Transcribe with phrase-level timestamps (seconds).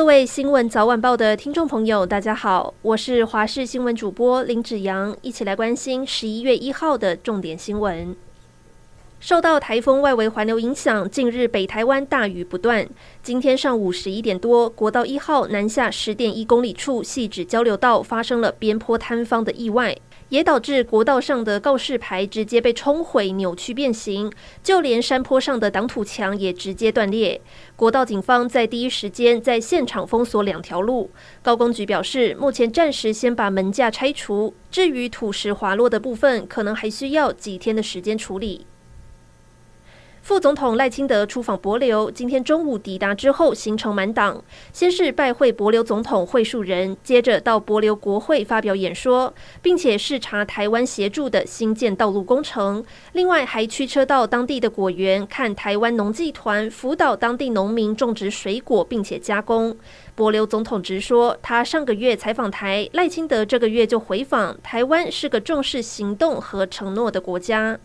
[0.00, 8.16] 各位新闻早晚报的听众朋友，大家好，我是华视新闻主播林子阳，一起来关心十一月一号的重点新闻。
[9.20, 12.88] 受到台风外围环流影响，近日北台湾大雨不断。
[13.22, 19.94] 今天上午十一点多，国道一号南下十点一公里处细致交流道发生了边坡坍方的意外，
[20.30, 27.40] 也导致国道上的告示牌直接被冲毁、扭曲变形，就连山坡上的挡土墙也直接断裂。
[27.76, 31.10] 国道警方在第一时间在现场封锁两条路。
[31.42, 38.66] 高工局表示，目前暂时先把门架拆除，至于土石滑落的部分，可能还需要几天的时间处理。
[40.22, 44.42] 副总统赖清德出访帛琉，今天中午抵达之后，行程满档。
[44.72, 52.84] 先是拜会帛琉总统惠树仁，接着到帛琉国会发表演说，并且视察台湾协助的新建道路工程。
[53.12, 59.76] 另外，还驱车到当地的果园，看台湾农技团辅导当地农民种植水果，并且加工。
[60.16, 67.80] 帛琉总统直说，他上个月采访台，赖清德这个月就回访台湾，是个重视行动和承诺的国家。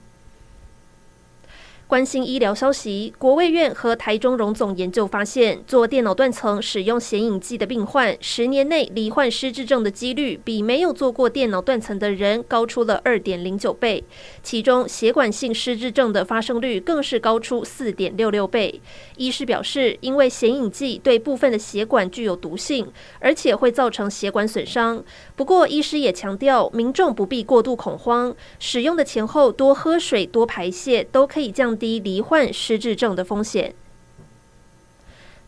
[1.87, 14.03] 关心医疗消息，国卫院和台中荣总研究发现，做电脑断层使用显影剂的病患，十年内罹患失智症的几率比没有做过电脑断层的人高出了二点零九倍，
[14.41, 18.81] 其中血管性失智症的发生率更是高出四点六六倍。
[19.17, 25.03] 医师表示，因为显影剂对部分的血管具有毒性，而且会造成血管损伤。
[25.35, 33.73] 不过，医师也强调，民众不必过度恐慌，使用的前后多喝水、多排泄，都可以降低罹患失智症的风险。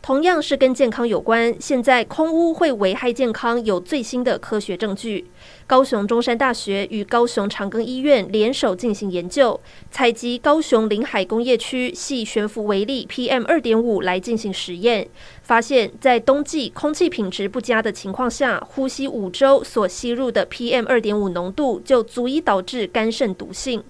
[0.00, 5.26] 同样是跟健康有关，现在空污会危害健康，有最新的科学证据。
[5.66, 15.06] 高雄中山大学与高雄长庚医院联手进行研究，采集高雄临海工业区细悬浮微粒 PM 二点五来进行实验，
[15.42, 23.82] 发现，在冬季空气品质不佳的情况下，呼吸五周所吸入的 PM 二点五浓度就足以导致肝肾毒性。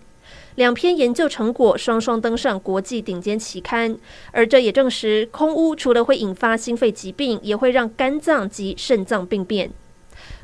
[0.59, 3.97] 两篇研究成果双双登上国际顶尖期刊，
[4.33, 9.71] 而这也证实空污除了会引发心肺疾病，也会让肝脏及肾脏病变。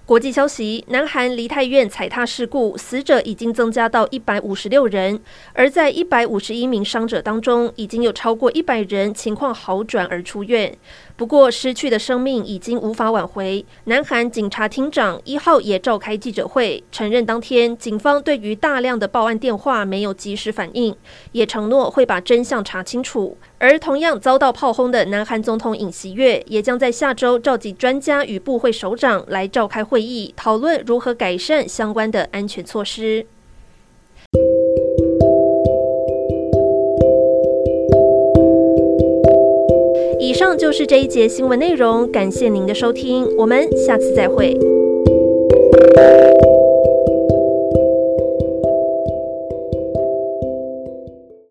[0.06, 5.18] 国际消息：南韩梨泰院踩踏事故，死者已经增加到一百五十六人，
[5.54, 10.76] 而在一百五十一名伤者当中，已经有超过一百人情况好转而出院。
[11.16, 13.64] 不过，失去的生命已经无法挽回。
[13.84, 20.94] 南韩警察厅长一号也召开记者会，承认当天警方对于大量的报案电话没有及时反应，
[21.32, 23.38] 也承诺会把真相查清楚。
[23.64, 33.24] 而同样遭到炮轰的南韩总统尹锡悦，也将在下周召集专家与部会首长来召开会议，讨论如何改善相关的安全措施。
[40.20, 44.54] 以上就是这一节新闻内容，感谢您的收听，我们下次再会。